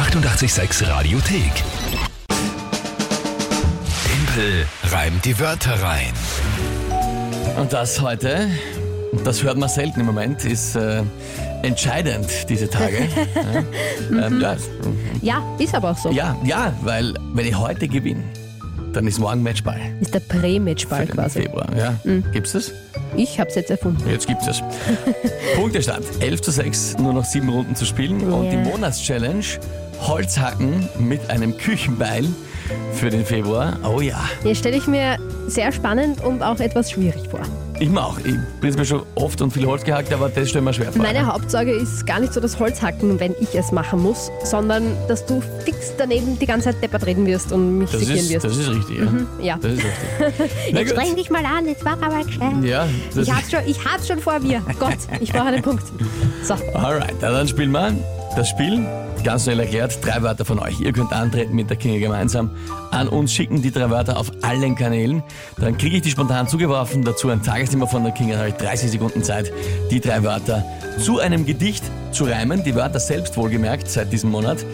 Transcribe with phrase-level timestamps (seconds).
[0.00, 1.52] 886 Radiothek.
[4.06, 6.14] Tempel reimt die Wörter rein.
[7.58, 8.48] Und das heute,
[9.24, 11.02] das hört man selten im Moment, ist äh,
[11.62, 12.96] entscheidend diese Tage.
[14.10, 14.56] ja, ähm, ja,
[15.20, 16.10] Ja, ist aber auch so.
[16.10, 18.24] ja, ja, weil wenn ich heute gewinne,
[18.94, 19.80] dann ist morgen Matchball.
[20.00, 21.42] Ist der Prä-Matchball quasi.
[21.42, 21.66] Februar.
[21.76, 21.94] Ja.
[22.32, 22.72] Gibt's das?
[23.16, 24.02] Ich hab's jetzt erfunden.
[24.08, 24.62] Jetzt gibt's es.
[25.56, 28.32] Punktestand 11 zu 6, nur noch sieben Runden zu spielen.
[28.32, 28.56] Und die.
[28.56, 29.44] Monatschallenge
[30.06, 32.26] Holzhacken mit einem Küchenbeil
[32.92, 33.76] für den Februar.
[33.84, 35.16] Oh ja, Jetzt stelle ich mir
[35.48, 37.40] sehr spannend und auch etwas schwierig vor.
[37.80, 38.18] ich mir auch.
[38.18, 41.02] Ich bin mir schon oft und viel Holz gehackt, aber das stellt mir schwer vor.
[41.02, 45.26] Meine Hauptsorge ist gar nicht so das Holzhacken, wenn ich es machen muss, sondern dass
[45.26, 48.44] du fix daneben die ganze Zeit deppert reden wirst und mich das, ist, wirst.
[48.44, 49.06] das ist richtig, ja.
[49.42, 49.58] ja.
[49.60, 50.72] Das ist richtig.
[50.72, 52.52] Jetzt streng dich mal an, jetzt mach aber gescheit.
[52.62, 52.86] Ja,
[53.16, 54.62] Ich hab's, schon, ich hab's schon vor mir.
[54.78, 55.84] Gott, ich brauche einen Punkt.
[56.44, 57.92] So, Alright, dann spielen wir
[58.36, 58.86] das Spiel.
[59.22, 60.80] Ganz schnell erklärt, drei Wörter von euch.
[60.80, 62.50] Ihr könnt antreten mit der Kinga gemeinsam
[62.90, 65.22] an uns schicken, die drei Wörter auf allen Kanälen.
[65.58, 68.54] Dann kriege ich die spontan zugeworfen, dazu ein Tagesthema von der Kinga, dann habe ich
[68.56, 69.52] 30 Sekunden Zeit,
[69.90, 70.64] die drei Wörter
[70.98, 72.64] zu einem Gedicht zu reimen.
[72.64, 74.64] Die Wörter selbst wohlgemerkt seit diesem Monat.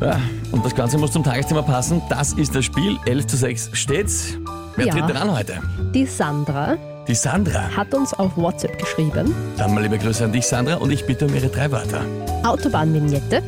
[0.00, 0.18] Ja,
[0.52, 2.00] und das Ganze muss zum Tagesthema passen.
[2.08, 2.96] Das ist das Spiel.
[3.04, 4.38] 11 zu 6 steht's.
[4.76, 4.94] Wer Ja.
[4.94, 5.58] tritt denn an heute?
[5.94, 6.76] die Sandra
[7.10, 7.62] Die Sandra.
[7.76, 9.34] hat uns auf WhatsApp geschrieben.
[9.58, 12.02] Dann mal liebe Grüße an dich, Sandra, und ich bitte um ihre drei Wörter.
[12.44, 13.42] Autobahnvignette.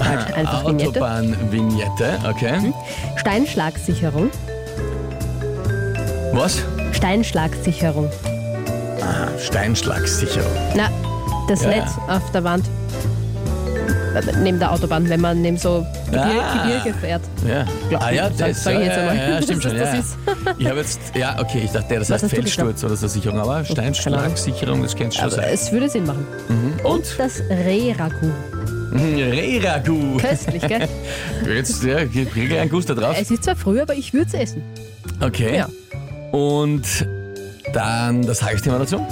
[0.00, 0.88] Halt einfach Vignette.
[0.88, 2.72] Autobahn-Vignette, okay.
[3.16, 4.30] Steinschlagsicherung.
[6.32, 6.62] Was?
[6.92, 8.08] Steinschlagsicherung.
[9.02, 10.50] Ah, Steinschlagsicherung.
[10.74, 10.88] Na,
[11.46, 11.68] das Ja.
[11.68, 12.64] Netz auf der Wand.
[14.14, 16.62] Äh, Neben der Autobahn, wenn man neben so Gebir Ah.
[16.66, 17.22] Gebirge fährt.
[17.46, 17.64] Ja.
[17.88, 19.76] Glaub ah ja, das sag ich ja, stimmt schon.
[19.76, 19.94] Ja.
[20.58, 23.40] Ich habe jetzt, ja, okay, ich dachte, das Was heißt du Feldsturz oder so Sicherung,
[23.40, 25.46] aber Steinschlagsicherung, das kennst du schon sein.
[25.52, 26.26] es würde Sinn machen.
[26.84, 27.04] Und?
[27.18, 28.32] Das Reh-Ragout.
[28.94, 30.16] Reragu.
[30.18, 30.88] Köstlich, gell?
[31.54, 33.16] Jetzt, ja, kriege ich einen Guster drauf.
[33.20, 34.62] es ist zwar früh, aber ich würde es essen.
[35.20, 35.56] Okay.
[35.56, 35.68] Ja.
[36.32, 36.84] Und
[37.72, 39.04] dann das Tagesthema dazu?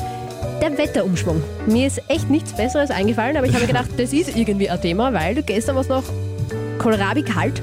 [0.60, 1.42] Der Wetterumschwung.
[1.66, 4.80] Mir ist echt nichts Besseres eingefallen, aber ich habe mir gedacht, das ist irgendwie ein
[4.80, 6.04] Thema, weil gestern war es noch
[6.82, 7.62] kohlrabi kalt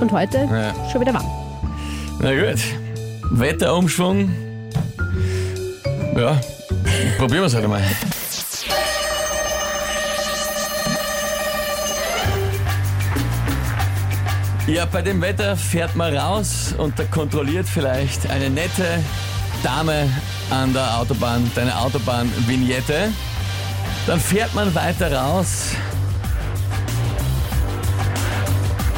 [0.00, 0.74] und heute Ja.
[0.90, 1.26] schon wieder warm.
[2.20, 2.60] Na gut.
[3.30, 4.30] Wetterumschwung.
[6.16, 6.40] Ja,
[7.18, 7.82] probieren wir es halt einmal.
[14.66, 18.98] Ja, bei dem Wetter fährt man raus und da kontrolliert vielleicht eine nette
[19.62, 20.08] Dame
[20.50, 23.08] an der Autobahn deine Autobahn-Vignette.
[24.06, 25.70] Dann fährt man weiter raus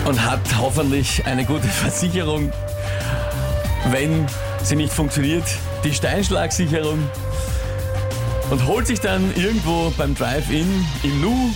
[0.07, 2.53] und hat hoffentlich eine gute Versicherung
[3.89, 4.27] wenn
[4.63, 5.45] sie nicht funktioniert,
[5.85, 6.99] die Steinschlagsicherung
[8.51, 11.51] und holt sich dann irgendwo beim Drive-In im Nu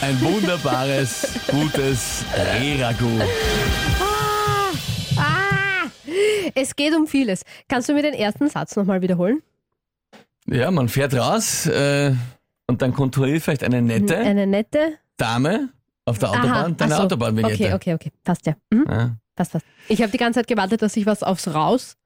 [0.00, 3.20] ein wunderbares, gutes Reragu.
[5.16, 5.86] Ah!
[6.54, 7.42] Es geht um vieles.
[7.68, 9.42] Kannst du mir den ersten Satz nochmal wiederholen?
[10.46, 12.12] Ja, man fährt raus äh,
[12.66, 14.94] und dann kontrolliert vielleicht eine nette Eine nette.
[15.16, 15.68] Dame
[16.10, 17.02] auf der Autobahn deine so.
[17.02, 17.54] Autobahnvignette.
[17.54, 18.12] Okay, okay, okay.
[18.24, 18.54] Passt ja.
[18.70, 18.86] Mhm.
[18.88, 19.16] Ja.
[19.36, 19.66] Passt, passt.
[19.88, 21.96] Ich habe die ganze Zeit gewartet, dass sich was aufs Raus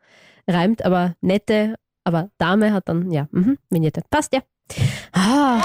[0.47, 4.03] reimt, aber nette, aber Dame hat dann, ja, mhm, Vignette.
[4.11, 4.41] Passt ja.
[5.13, 5.61] Ah,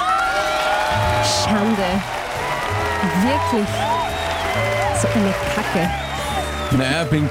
[1.23, 1.83] Schande.
[3.22, 3.69] Wirklich.
[5.01, 5.89] So eine Kacke.
[6.77, 7.29] Naja, bin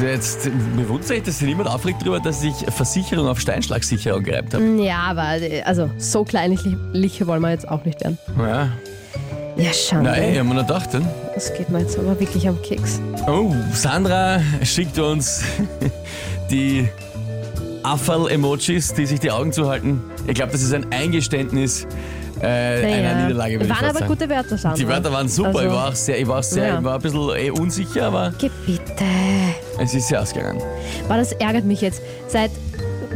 [0.00, 0.46] jetzt,
[0.76, 4.64] mir wundert sich, dass sich niemand aufregt darüber, dass ich Versicherung auf Steinschlagsicherung gereibt habe.
[4.82, 8.18] Ja, aber äh, also so kleinlich wollen wir jetzt auch nicht werden.
[8.38, 8.68] Ja.
[9.62, 10.10] Ja, Schande.
[10.10, 10.92] Nein, ich habe mir noch gedacht.
[10.92, 11.06] Hm?
[11.34, 13.00] Das geht mir jetzt aber wirklich am Keks.
[13.26, 15.42] Oh, Sandra schickt uns
[16.50, 16.88] die
[17.82, 20.02] Affel-Emojis, die sich die Augen zuhalten.
[20.26, 21.86] Ich glaube, das ist ein Eingeständnis
[22.40, 23.60] äh, einer Niederlage.
[23.68, 24.06] Waren aber sagen.
[24.06, 24.78] gute Wörter, Sandra.
[24.78, 26.78] Die Wörter waren super, Also- ich war auch sehr, ich war auch sehr, Ja.
[26.78, 29.04] ich war ein bisschen eh unsicher, aber Gebitte.
[29.78, 30.62] es ist sehr ausgegangen.
[31.08, 32.00] Boah, das ärgert mich jetzt.
[32.28, 32.50] Seit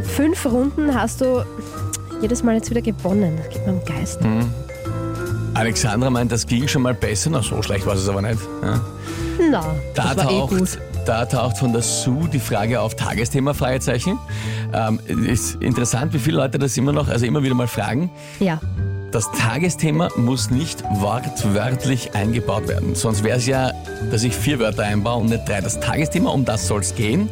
[0.03, 1.43] fünf Runden hast du
[2.21, 3.37] jedes Mal jetzt wieder gewonnen.
[3.37, 4.21] Das geht mir am Geist.
[4.23, 4.45] Hm.
[5.55, 7.29] Alexandra meint, das ging schon mal besser.
[7.31, 8.39] Na, so schlecht war es aber nicht.
[8.61, 8.81] Ja.
[9.49, 9.61] Na,
[9.93, 10.59] Da das war eh gut.
[10.59, 14.17] taucht, da taucht von der Sue die Frage auf Tagesthema Fragezeichen.
[14.73, 18.09] Ähm, ist interessant, wie viele Leute das immer noch, also immer wieder mal fragen.
[18.39, 18.59] Ja,
[19.11, 22.95] Das Tagesthema muss nicht wortwörtlich eingebaut werden.
[22.95, 23.71] Sonst wäre es ja,
[24.11, 25.61] dass ich vier Wörter einbaue und nicht drei.
[25.61, 27.29] Das Tagesthema, um das soll es gehen.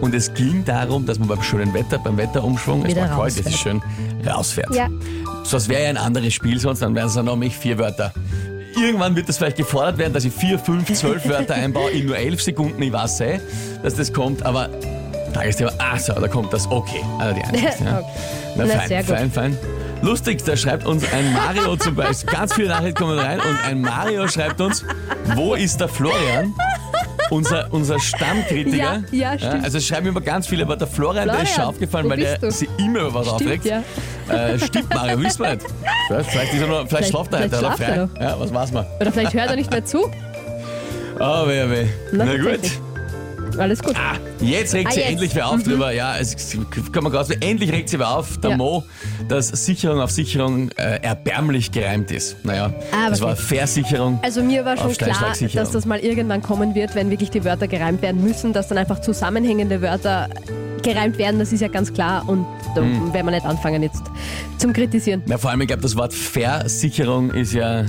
[0.00, 3.46] Und es ging darum, dass man beim schönen Wetter, beim Wetterumschwung, es war kalt, es
[3.46, 3.82] ist schön,
[4.26, 4.74] rausfährt.
[4.74, 4.88] Ja.
[5.44, 8.12] Sonst wäre ja ein anderes Spiel, sonst dann wären es dann noch mich vier Wörter.
[8.76, 12.16] Irgendwann wird das vielleicht gefordert werden, dass ich vier, fünf, zwölf Wörter einbaue in nur
[12.16, 12.80] elf Sekunden.
[12.82, 13.40] Ich weiß eh,
[13.82, 14.68] dass das kommt, aber
[15.32, 17.02] Tagesthema, ah so, da kommt das, okay.
[17.18, 17.98] Also die Einsicht, ja.
[17.98, 18.06] Okay.
[18.56, 19.16] Na, Na, fein, sehr gut.
[19.16, 19.58] fein, fein.
[20.02, 22.32] Lustig, da schreibt uns ein Mario zum Beispiel.
[22.32, 24.84] Ganz viele Nachrichten kommen rein und ein Mario schreibt uns,
[25.34, 26.54] wo ist der Florian?
[27.30, 28.76] Unser, unser Stammkritiker.
[28.76, 29.64] Ja, ja, stimmt.
[29.64, 32.38] also schreiben immer ganz viele, aber der Florian, der ist schon Florian, aufgefallen, weil der
[32.38, 32.50] du?
[32.50, 33.64] sich immer über was aufregt.
[33.64, 33.82] ja.
[34.28, 35.66] Äh, stimmt, Mario, wissen wir nicht.
[36.08, 38.22] Vielleicht, vielleicht, ist er noch, vielleicht, Vielleicht- schlaft er heute oder schlaft er frei.
[38.24, 38.86] Ja, was weiß man.
[39.00, 40.10] Oder vielleicht hört er nicht mehr zu.
[41.20, 41.86] Oh, weh, weh.
[42.12, 42.60] Na, Na, gut.
[43.58, 43.94] Alles gut.
[43.96, 45.10] Ah, jetzt regt Ah, sich jetzt.
[45.12, 45.92] endlich wer auf drüber.
[45.92, 46.36] Ja, es
[46.92, 48.56] kann man gerade endlich regt sich wer auf, der Ja.
[48.56, 48.84] Mo,
[49.28, 52.36] dass Sicherung auf Sicherung äh, erbärmlich gereimt ist.
[52.44, 53.36] Naja, Aber das war.
[53.36, 54.18] Versicherung.
[54.22, 57.68] Also mir war schon klar, dass das mal irgendwann kommen wird, wenn wirklich die Wörter
[57.68, 60.28] gereimt werden müssen, dass dann einfach zusammenhängende Wörter
[60.82, 63.12] gereimt werden, das ist ja ganz klar und da Hm.
[63.12, 64.02] werden wir nicht anfangen jetzt
[64.56, 65.22] zum Kritisieren.
[65.26, 67.84] Ja, vor allem, ich glaube, das Wort Versicherung ist ja,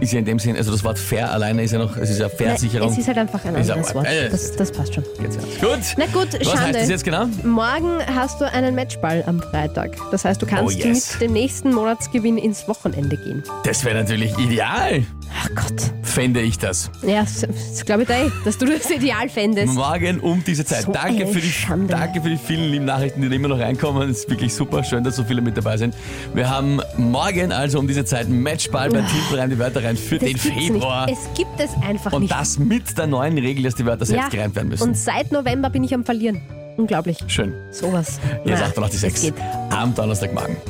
[0.00, 2.20] ist ja in dem Sinn, also das Wort Fair alleine ist ja noch, es ist
[2.20, 2.90] ja Versicherung.
[2.92, 4.06] Es ist halt einfach ein anderes Wort.
[4.30, 5.04] Das, das passt schon.
[5.04, 5.78] Gut.
[5.96, 7.26] Na gut, Was heißt das jetzt genau?
[7.44, 9.96] Morgen hast du einen Matchball am Freitag.
[10.10, 11.12] Das heißt, du kannst Oh, yes.
[11.14, 13.42] mit dem nächsten Monatsgewinn ins Wochenende gehen.
[13.64, 15.92] Das wäre natürlich ideal, Ach Gott.
[16.02, 16.90] fände ich das.
[17.06, 19.74] Ja, das, glaube ich eh, dass du das ideal fändest.
[19.74, 20.82] Morgen um diese Zeit.
[20.84, 21.88] So danke, für die, Schande.
[21.94, 24.08] danke für die vielen lieben Nachrichten, die da immer noch reinkommen.
[24.10, 24.82] Es ist wirklich super.
[24.84, 25.94] Schön, dass so viele mit dabei sind.
[26.34, 30.18] Wir haben morgen also um diese Zeit Matchball bei Timpel rein, die Wörter rein für
[30.18, 31.06] Das den Februar.
[31.06, 31.18] nicht.
[31.18, 32.32] Es gibt es einfach Und nicht.
[32.32, 34.82] das mit der neuen Regel, dass die Wörter selbst gereimt werden müssen.
[34.88, 36.40] Und seit November bin ich am Verlieren.
[36.76, 37.18] Unglaublich.
[37.26, 37.54] Schön.
[37.70, 38.20] Sowas.
[38.44, 39.04] 886.
[39.14, 39.34] Es geht.
[39.70, 40.56] Am Donnerstagmorgen.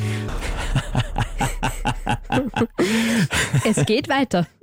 [3.65, 4.47] Es geht weiter.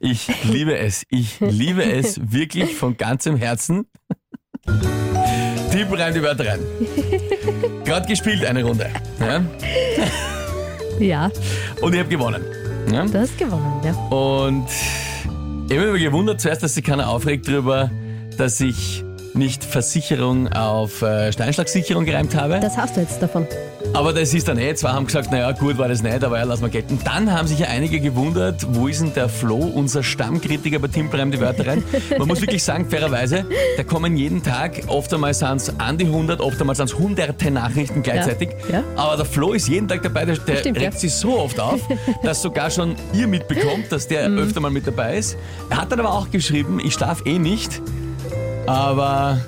[0.00, 1.04] Ich liebe es.
[1.08, 3.86] Ich liebe es wirklich von ganzem Herzen.
[5.70, 6.60] Tippel rein die Wörter rein.
[7.84, 8.90] Gerade gespielt eine Runde.
[9.20, 9.42] Ja?
[11.00, 11.30] Ja,
[11.80, 12.44] Und ich habe gewonnen.
[12.92, 13.04] Ja?
[13.06, 13.92] du hast gewonnen, ja.
[14.16, 14.68] Und
[15.70, 17.90] ich habe mich gewundert zuerst, dass sich keiner aufregt darüber,
[18.36, 19.02] dass ich
[19.34, 22.60] nicht Versicherung auf äh, Steinschlagsicherung gereimt habe.
[22.60, 23.46] Das hast du jetzt davon.
[23.92, 24.74] Aber das ist dann eh.
[24.74, 26.98] Zwei haben gesagt, naja, gut war das nicht, aber ja, lass mal gelten.
[27.04, 31.30] Dann haben sich ja einige gewundert, wo ist denn der Flo, unser Stammkritiker bei Timpelreim
[31.30, 31.82] die Wörter rein.
[32.18, 33.44] Man muss wirklich sagen, fairerweise,
[33.76, 36.98] da kommen jeden Tag, oft einmal sind es an die 100, oft einmal sind es
[36.98, 38.50] hunderte Nachrichten gleichzeitig.
[38.72, 38.82] Ja.
[38.96, 40.98] Aber der Flo ist jeden Tag dabei, der, der Stimmt, regt ja.
[41.00, 41.80] sich so oft auf,
[42.22, 44.38] dass sogar schon ihr mitbekommt, dass der Mhm.
[44.38, 45.36] öfter mal mit dabei ist.
[45.70, 47.82] Er hat dann aber auch geschrieben, ich schlafe eh nicht,
[48.66, 49.38] aber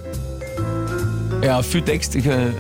[1.42, 2.50] ja, viel Text, ich, äh,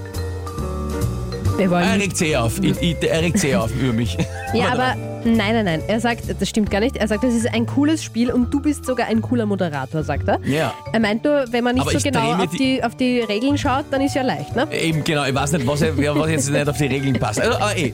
[1.58, 2.58] er regt eh auf.
[2.62, 4.16] Ich, ich, er regt eh auf über mich.
[4.52, 4.94] Ja, aber
[5.26, 5.82] nein, nein, nein.
[5.88, 6.96] Er sagt, das stimmt gar nicht.
[6.96, 10.28] Er sagt, das ist ein cooles Spiel und du bist sogar ein cooler Moderator, sagt
[10.28, 10.40] er.
[10.44, 10.72] Ja.
[10.92, 13.84] Er meint nur, wenn man nicht Aber so genau auf die- auf die Regeln schaut,
[13.90, 14.66] dann ist ja leicht, ne?
[14.72, 17.40] Eben, genau, ich weiß nicht, was, was jetzt nicht auf die Regeln passt.
[17.40, 17.92] Also, aber eh,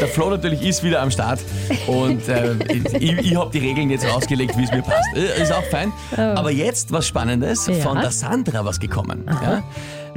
[0.00, 1.40] der Flo natürlich ist wieder am Start
[1.86, 2.54] und äh,
[2.98, 5.08] ich, ich habe die Regeln jetzt rausgelegt, wie es mir passt.
[5.16, 5.92] Äh, Ist auch fein.
[6.16, 7.74] Aber jetzt was Spannendes, Ja.
[7.74, 9.24] von der Sandra was gekommen.
[9.26, 9.62] Ja?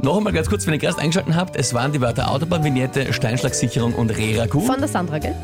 [0.02, 3.94] Noch einmal ganz kurz, wenn ihr gerade eingeschaltet habt, es waren die Wörter Autobahnvignette, Steinschlagsicherung
[3.94, 4.60] und Reraku.
[4.60, 5.34] Von der Sandra, gell?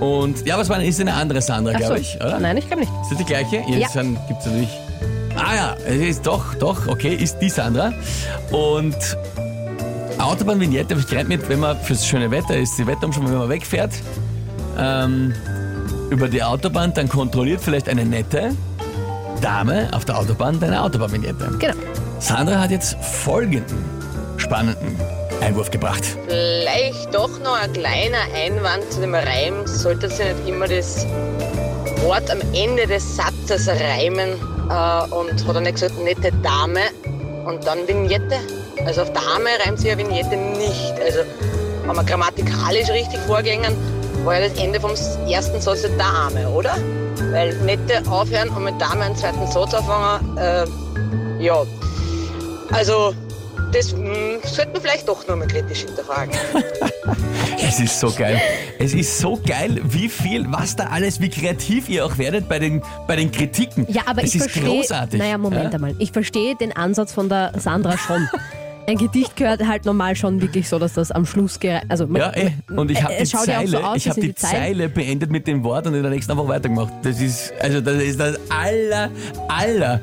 [0.00, 1.86] Und ja, aber es war, ist eine andere Sandra, Ach so.
[1.86, 2.38] glaube ich, oder?
[2.38, 2.92] Nein, ich glaube nicht.
[3.02, 3.56] Ist das die gleiche?
[3.56, 3.76] Ja.
[3.76, 4.70] Jetzt gibt es natürlich.
[5.36, 7.92] Ah ja, es ist doch, doch, okay, ist die Sandra.
[8.50, 8.96] Und
[10.18, 13.48] Autobahnvignette habe ich gereimt mit, wenn man fürs schöne Wetter ist, die Wetterumschau, wenn man
[13.48, 13.92] wegfährt,
[14.78, 15.34] ähm,
[16.10, 18.52] über die Autobahn, dann kontrolliert vielleicht eine nette
[19.42, 21.50] Dame auf der Autobahn deine Autobahnvignette.
[21.58, 21.74] Genau.
[22.18, 23.95] Sandra hat jetzt folgenden
[24.46, 25.00] spannenden
[25.42, 26.04] Einwurf gebracht.
[26.28, 29.66] Vielleicht doch noch ein kleiner Einwand zu dem Reim.
[29.66, 31.04] Sollte sich nicht immer das
[32.02, 34.30] Wort am Ende des Satzes reimen
[34.70, 36.80] äh, und hat er nicht gesagt, nette Dame
[37.44, 38.36] und dann Vignette.
[38.84, 40.94] Also auf Dame reimt sich ja Vignette nicht.
[41.04, 41.20] Also
[41.84, 43.74] wenn wir grammatikalisch richtig vorgängen,
[44.24, 44.92] war ja das Ende vom
[45.28, 46.76] ersten Satz der Dame, oder?
[47.32, 50.66] Weil nette aufhören und mit Dame einen zweiten Satz anfangen, äh,
[51.42, 51.64] ja.
[52.72, 53.14] Also
[53.72, 56.34] das mh, sollten wir vielleicht doch nur mal kritisch hinterfragen.
[57.68, 58.40] Es ist so geil.
[58.78, 62.58] Es ist so geil, wie viel, was da alles, wie kreativ ihr auch werdet bei
[62.58, 63.86] den, bei den Kritiken.
[63.88, 64.64] Ja, aber es ich ist verstehe.
[64.64, 65.18] großartig.
[65.18, 65.70] Naja, Moment Ja?
[65.70, 65.94] einmal.
[65.98, 68.28] Ich verstehe den Ansatz von der Sandra schon.
[68.88, 71.58] Ein Gedicht gehört halt normal schon wirklich so, dass das am Schluss
[71.88, 72.50] also man- Ja, eh.
[72.76, 74.62] Und ich habe die, ja auch Zeile, so aus, ich hab die Zeilen.
[74.62, 76.92] Zeile beendet mit dem Wort und in der nächsten einfach weitergemacht.
[77.02, 79.10] Das ist, also das ist das aller,
[79.48, 80.00] aller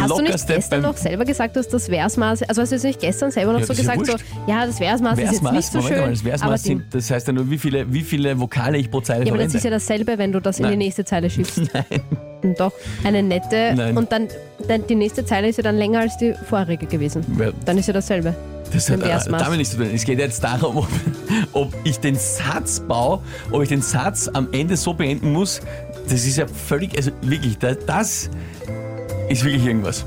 [0.00, 2.84] Hast du nicht lockerste gestern noch selber gesagt, dass das Versmaß, also hast du jetzt
[2.84, 4.14] nicht gestern selber noch Ja, so gesagt, so,
[4.46, 7.26] ja, das Versmaß ist jetzt nicht so Moment schön, mal, das Versmaß sind, das heißt
[7.26, 9.52] ja nur, wie viele, wie viele Vokale ich pro Zeile ja, aber verwende.
[9.52, 10.78] das ist ja dasselbe, wenn du das in die Nein.
[10.78, 11.60] nächste Zeile schiebst.
[11.72, 12.54] Nein.
[12.58, 12.72] Doch,
[13.04, 13.96] eine nette Nein.
[13.96, 14.28] und dann,
[14.68, 17.24] dann die nächste Zeile ist ja dann länger als die vorherige gewesen.
[17.38, 17.50] Ja.
[17.64, 18.34] Dann ist ja dasselbe.
[18.72, 19.90] Das hat äh, damit nichts zu tun.
[19.94, 20.88] Es geht jetzt darum, ob,
[21.52, 25.60] ob ich den Satz baue, ob ich den Satz am Ende so beenden muss.
[26.08, 28.28] Das ist ja völlig, also wirklich, da- das
[29.28, 30.04] ist wirklich irgendwas.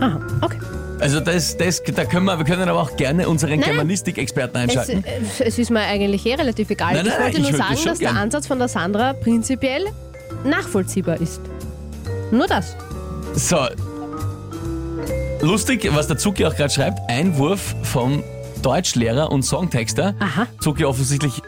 [0.00, 0.58] Aha, okay.
[1.00, 3.70] Also das, das, da können wir, wir können aber auch gerne unseren nein.
[3.70, 5.04] Germanistik-Experten Es, einschalten.
[5.04, 6.94] äh, es ist mir eigentlich eh relativ egal.
[6.94, 8.16] Nein, nein, ich wollte nein, nur ich sagen, das dass der gern.
[8.18, 9.86] Ansatz von der Sandra prinzipiell
[10.44, 11.40] nachvollziehbar ist.
[12.30, 12.76] Nur das.
[13.34, 13.58] So.
[15.40, 18.22] Lustig, was der Zuki auch gerade schreibt, Einwurf vom
[18.62, 20.14] Deutschlehrer und Songtexter.
[20.20, 20.46] Aha.
[20.60, 21.42] Zuki offensichtlich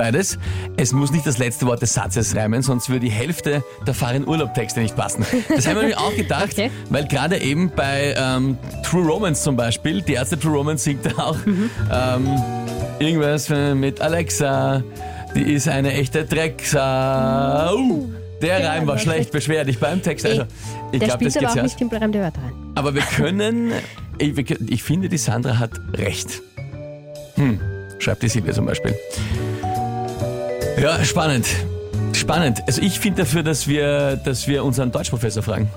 [0.00, 0.38] beides.
[0.78, 4.26] Es muss nicht das letzte Wort des Satzes reimen, sonst würde die Hälfte der Fahren
[4.26, 5.26] Urlaub-Texte nicht passen.
[5.54, 6.70] Das haben wir nämlich auch gedacht, Okay.
[6.88, 11.22] weil gerade eben bei ähm, True Romance zum Beispiel, die erste True Romance singt da
[11.22, 12.28] auch ähm,
[12.98, 14.82] irgendwas mit Alexa,
[15.34, 17.74] die ist eine echte Drecksau.
[17.76, 18.08] Uh,
[18.40, 20.24] der Reim war schlecht, beschwer dich beim Text.
[20.24, 20.44] Also,
[20.92, 22.52] ich der glaube, das spielt aber geht auch nicht in fremde Wörter rein.
[22.74, 23.72] aber wir können,
[24.16, 26.40] ich, ich finde, die Sandra hat recht.
[27.34, 27.60] Hm,
[27.98, 28.94] schreibt die Silvia zum Beispiel.
[30.80, 31.46] Ja, spannend.
[32.14, 32.62] Spannend.
[32.66, 35.70] Also ich finde dafür, dass wir, dass wir unseren Deutschprofessor fragen.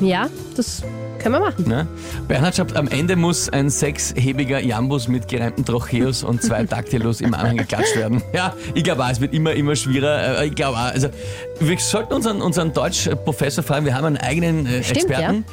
[0.00, 0.84] Ja, das
[1.30, 1.68] können wir machen.
[1.68, 1.86] Ne?
[2.26, 7.34] Bernhard schreibt, am Ende muss ein sechshebiger Jambus mit gereimten Trocheus und zwei Dactylos im
[7.34, 8.22] Anhang geklatscht werden.
[8.32, 10.40] Ja, ich glaube auch, es wird immer, immer schwieriger.
[10.40, 11.08] Äh, Ich glaube auch, also
[11.60, 15.44] wir sollten unseren, unseren Deutschprofessor fragen, wir haben einen eigenen äh, Stimmt, Experten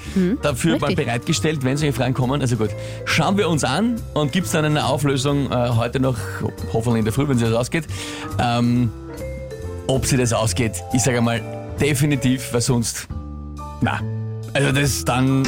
[0.41, 1.05] dafür mal richtig.
[1.05, 2.41] bereitgestellt, wenn solche Fragen kommen.
[2.41, 2.69] Also gut,
[3.05, 6.17] schauen wir uns an und gibt es dann eine Auflösung äh, heute noch,
[6.73, 7.85] hoffentlich in der Früh, wenn sie das ausgeht.
[8.39, 8.91] Ähm,
[9.87, 11.41] ob sie das ausgeht, ich sage mal
[11.79, 13.07] definitiv, weil sonst,
[13.81, 13.99] na,
[14.55, 15.43] also das dann,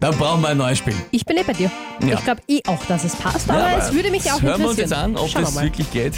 [0.00, 0.94] dann brauchen wir ein neues Spiel.
[1.10, 1.70] Ich bin eh bei dir.
[2.06, 2.14] Ja.
[2.14, 4.68] Ich glaube eh auch, dass es passt, aber, Ja, es würde mich auch Hören wir
[4.68, 4.88] uns interessieren.
[4.88, 5.64] jetzt an, ob Schauen wir das mal.
[5.64, 6.14] wirklich geht.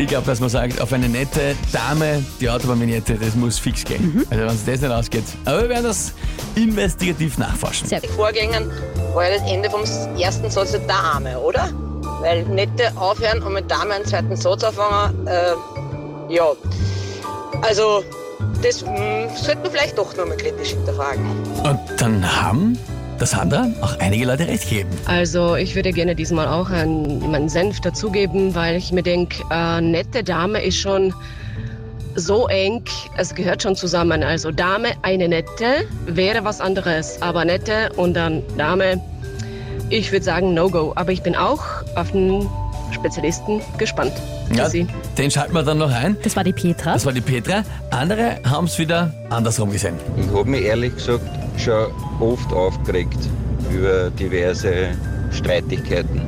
[0.00, 4.14] Ich glaube, dass man sagt, auf eine nette Dame, die Autobahnvignette, das muss fix gehen.
[4.14, 4.26] Mhm.
[4.30, 5.24] Also wenn es das nicht ausgeht.
[5.44, 6.12] Aber wir werden das
[6.54, 7.88] investigativ nachforschen.
[7.88, 8.10] Sehr gut.
[8.10, 8.70] Vorgängern
[9.14, 9.80] war ja das Ende vom
[10.16, 11.70] ersten Satz der Dame, oder?
[12.20, 15.52] Weil nette aufhören und mit Dame einen zweiten Satz anfangen, äh,
[16.32, 16.44] ja.
[17.62, 18.04] Also,
[18.62, 21.24] das mh, sollte man vielleicht doch nochmal kritisch hinterfragen.
[21.62, 22.78] Und dann haben
[23.18, 24.90] das Sandra auch einige Leute recht gegeben.
[25.06, 29.80] Also ich würde gerne diesmal auch einen, meinen Senf dazugeben, weil ich mir denke, äh,
[29.80, 31.12] nette Dame ist schon
[32.14, 32.82] so eng,
[33.16, 34.22] es gehört schon zusammen.
[34.22, 39.00] Also Dame, eine nette, wäre was anderes, aber nette und dann Dame,
[39.90, 40.92] ich würde sagen No-Go.
[40.96, 41.62] Aber ich bin auch
[41.94, 42.48] auf den
[42.92, 44.12] Spezialisten gespannt.
[44.54, 44.86] Ja, Tschüssi.
[45.16, 46.16] den schalten wir dann noch ein.
[46.22, 46.94] Das war die Petra.
[46.94, 47.62] Das war die Petra.
[47.90, 49.94] Andere haben es wieder andersrum gesehen.
[50.16, 51.24] Ich habe mich ehrlich gesagt
[51.58, 51.86] schon
[52.20, 53.18] oft aufgeregt
[53.70, 54.88] über diverse
[55.30, 56.22] Streitigkeiten.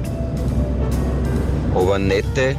[1.75, 2.57] Aber nette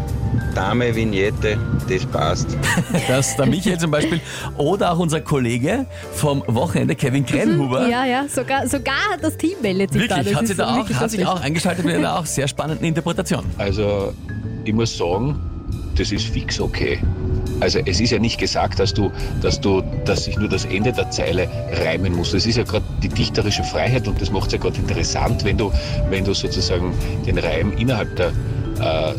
[0.56, 1.58] Dame Vignette,
[1.90, 2.58] das passt.
[3.08, 4.20] dass der Michael zum Beispiel
[4.58, 9.94] oder auch unser Kollege vom Wochenende, Kevin Krenhuber, ja, ja, sogar, sogar das Team meldet
[9.94, 10.18] sich da.
[10.18, 12.48] wirklich, Das hat, ist sich da auch, hat sich auch eingeschaltet mit einer auch sehr
[12.48, 13.46] spannenden Interpretation.
[13.58, 14.14] Also
[14.64, 15.40] ich muss sagen,
[15.98, 17.00] das ist fix okay.
[17.60, 19.12] Also es ist ja nicht gesagt, dass du,
[19.42, 21.48] dass du, dass sich nur das Ende der Zeile
[21.84, 22.32] reimen muss.
[22.32, 25.58] Das ist ja gerade die dichterische Freiheit und das macht es ja gerade interessant, wenn
[25.58, 25.72] du,
[26.10, 26.94] wenn du sozusagen
[27.26, 28.30] den Reim innerhalb der
[28.80, 29.14] äh,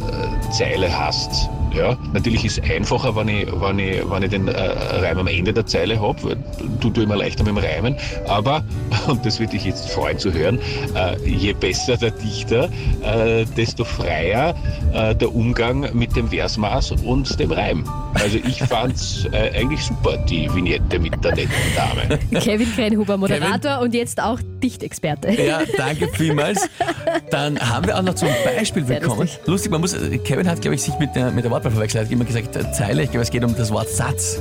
[0.53, 1.49] Zeile hast.
[1.75, 5.27] Ja, natürlich ist es einfacher, wenn ich, wenn ich, wenn ich den äh, Reim am
[5.27, 6.37] Ende der Zeile habe, weil
[6.81, 7.97] du tust immer leichter mit dem Reimen.
[8.27, 8.65] Aber,
[9.07, 10.59] und das würde ich jetzt freuen zu hören,
[10.95, 12.69] äh, je besser der Dichter,
[13.03, 14.55] äh, desto freier
[14.93, 17.85] äh, der Umgang mit dem Versmaß und dem Reim.
[18.15, 22.41] Also ich fand's äh, eigentlich super, die Vignette mit der netten Dame.
[22.41, 25.31] Kevin Krenhuber, Moderator und jetzt auch Dichtexperte.
[25.33, 26.69] Ja, danke vielmals.
[27.31, 29.23] Dann haben wir auch noch zum Beispiel Sehr bekommen.
[29.23, 29.41] lustig.
[29.47, 32.03] Lustig, man muss, Kevin hat, glaube ich, sich mit der, mit der Wortwahl verwechselt.
[32.03, 34.41] Er hat immer gesagt, äh, Zeile, ich glaube, es geht um das Wort Satz.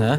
[0.00, 0.18] Ja?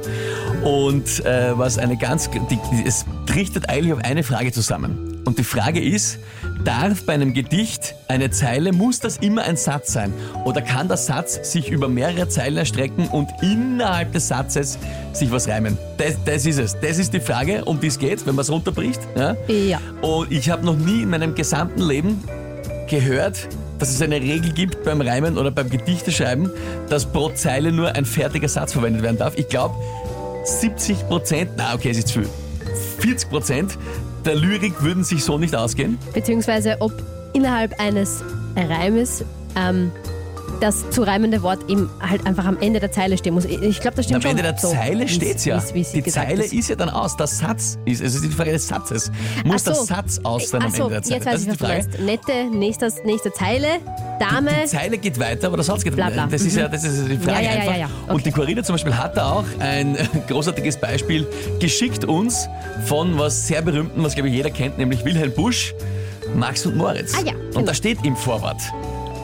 [0.64, 5.22] Und äh, was eine ganz, die, es trichtet eigentlich auf eine Frage zusammen.
[5.26, 6.20] Und die Frage ist,
[6.66, 10.14] darf bei einem Gedicht eine Zeile, muss das immer ein Satz sein?
[10.44, 14.78] Oder kann der Satz sich über mehrere Zeilen erstrecken und innerhalb des Satzes
[15.14, 15.78] sich was reimen?
[15.98, 16.78] Das, das ist es.
[16.82, 19.00] Das ist die Frage, um die es geht, wenn man es runterbricht.
[19.16, 19.38] Ja?
[19.48, 19.80] Ja.
[20.02, 22.22] Und ich habe noch nie in meinem gesamten Leben
[22.90, 23.48] gehört,
[23.84, 26.50] dass es eine Regel gibt beim Reimen oder beim Gedichteschreiben,
[26.88, 29.34] dass pro Zeile nur ein fertiger Satz verwendet werden darf.
[29.36, 29.76] Ich glaube,
[30.46, 32.30] 70 Prozent, na okay, es ist zu viel,
[33.00, 33.78] 40 Prozent
[34.24, 36.00] der Lyrik würden sich so nicht ausgehen.
[36.14, 36.94] Beziehungsweise ob
[37.34, 38.24] innerhalb eines
[38.56, 39.26] Reimes
[39.58, 39.92] ähm,
[40.60, 43.46] das zu reimende Wort eben halt einfach am Ende der Zeile stehen muss.
[43.46, 44.32] Ich glaube, das Am stimmt schon.
[44.32, 45.58] Ende der so, Zeile wie's- steht's ja.
[45.58, 46.54] wie's- wie's die Zeile ist.
[46.54, 47.18] ist ja dann aus.
[47.18, 49.12] Der Satz ist, es ist die Frage des Satzes.
[49.44, 49.84] Muss Ach der so.
[49.86, 51.16] Satz aus sein Ach am so, Ende der Zeile?
[51.16, 52.28] Jetzt weiß das ich, was die du meinst.
[52.28, 53.68] Nette, nächstes, nächste Zeile,
[54.20, 54.52] Dame.
[54.64, 56.10] Die Zeile geht weiter, aber der Satz geht bla.
[56.10, 56.72] Das ist ja Mhm.
[56.72, 57.72] das ist die Frage Ja, ja, einfach.
[57.74, 57.90] ja, ja.
[58.08, 58.24] Und Okay.
[58.26, 61.28] die Corina zum Beispiel hat da auch ein großartiges Beispiel
[61.60, 62.48] geschickt uns
[62.86, 65.74] von was sehr berühmten, was glaube ich jeder kennt, nämlich Wilhelm Busch,
[66.36, 67.14] Max und Moritz.
[67.16, 67.66] Ah ja, Und genau.
[67.66, 68.58] da steht im Vorwort,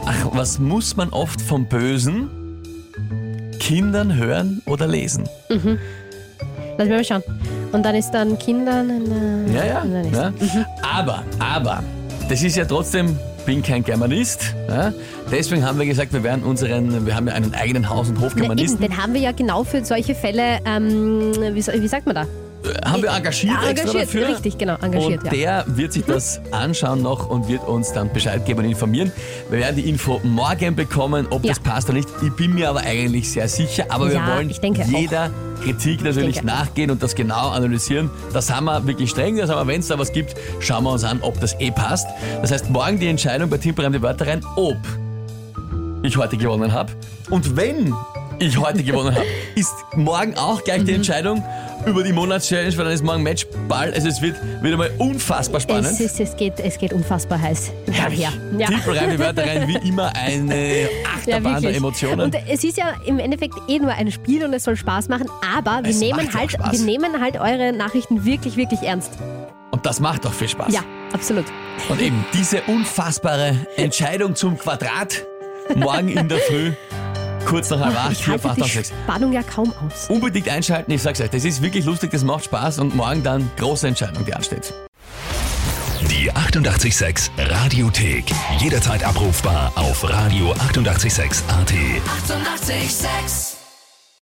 [0.09, 2.29] ach, was muss man oft vom Bösen
[3.59, 5.25] Kindern hören oder lesen?
[5.49, 7.23] Lass mich mal schauen.
[7.71, 8.83] Und dann ist dann Kinder.
[8.83, 9.83] Na, na, Ja, ja.
[9.85, 10.33] na, ja.
[10.81, 11.83] Aber, aber,
[12.27, 14.55] das ist ja trotzdem, bin kein Germanist.
[14.67, 14.91] Ja.
[15.31, 18.21] Deswegen haben wir gesagt, wir werden unseren, wir haben ja einen eigenen Haus- und Na,
[18.21, 22.15] eben, Hofgermanisten, den haben wir ja genau für solche Fälle, ähm, wie, wie sagt man
[22.15, 22.25] da?
[22.91, 24.27] Haben wir engagiert, Ja, extra engagiert, dafür.
[24.29, 25.63] richtig, genau, engagiert, Und ja.
[25.63, 29.11] der wird sich das anschauen noch und wird uns dann Bescheid geben und informieren.
[29.49, 31.49] Wir werden die Info morgen bekommen, ob Ja.
[31.49, 32.09] das passt oder nicht.
[32.23, 34.87] Ich bin mir aber eigentlich sehr sicher, aber wir wollen ich denke auch.
[34.87, 35.29] jeder
[35.63, 36.43] Kritik natürlich auch.
[36.43, 38.09] nachgehen und das genau analysieren.
[38.33, 41.03] Da sind wir wirklich streng, das aber wenn es da was gibt, schauen wir uns
[41.03, 42.07] an, ob das eh passt.
[42.41, 44.77] Das heißt, morgen die Entscheidung bei Timperheim die Wörter rein, ob
[46.01, 46.93] ich heute gewonnen habe.
[47.29, 47.93] Und wenn
[48.39, 50.85] ich heute gewonnen habe, ist morgen auch gleich Mhm.
[50.85, 51.43] die Entscheidung
[51.85, 53.93] über die Monatschallenge, weil dann ist morgen Matchball.
[53.93, 55.87] Also es wird wieder mal unfassbar spannend.
[55.91, 57.71] Es, ist, es, geht, es geht unfassbar heiß.
[57.89, 58.31] her.
[58.57, 58.67] Ja.
[58.87, 61.77] Rein, die Wörter rein, wie immer eine Achterbahn der wirklich.
[61.77, 62.21] Emotionen.
[62.21, 65.27] Und es ist ja im Endeffekt eh nur ein Spiel und es soll Spaß machen,
[65.55, 69.13] aber wir, Es nehmen ja halt, wir nehmen halt eure Nachrichten wirklich, wirklich ernst.
[69.71, 70.73] Und das macht doch viel Spaß.
[70.73, 70.81] Ja,
[71.13, 71.45] absolut.
[71.87, 75.23] Und eben diese unfassbare Entscheidung zum Quadrat
[75.75, 76.71] morgen in der Früh,
[77.45, 78.89] kurz nach halb acht, Ich hier halte die 8 6.
[79.03, 80.09] Spannung ja kaum aus.
[80.09, 83.49] Unbedingt einschalten, ich sag's euch, das ist wirklich lustig, das macht Spaß und morgen dann
[83.57, 84.73] große Entscheidung, die ansteht.
[86.09, 88.25] Die 886 Radiothek.
[88.59, 91.49] Jederzeit abrufbar auf radio886.at.
[91.49, 91.49] 886!
[91.49, 93.58] 886